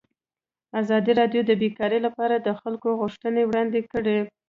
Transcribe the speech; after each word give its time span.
ازادي 0.81 1.11
راډیو 1.19 1.41
د 1.45 1.51
بیکاري 1.61 1.99
لپاره 2.05 2.35
د 2.37 2.49
خلکو 2.61 2.87
غوښتنې 3.01 3.41
وړاندې 3.45 3.79
کړي. 3.91 4.17